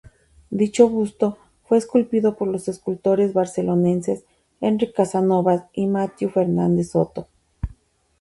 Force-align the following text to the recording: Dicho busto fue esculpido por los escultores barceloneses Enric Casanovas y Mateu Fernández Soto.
Dicho 0.49 0.89
busto 0.89 1.37
fue 1.65 1.77
esculpido 1.77 2.35
por 2.35 2.47
los 2.47 2.67
escultores 2.67 3.33
barceloneses 3.33 4.23
Enric 4.59 4.95
Casanovas 4.95 5.65
y 5.73 5.85
Mateu 5.85 6.31
Fernández 6.31 6.89
Soto. 6.89 7.27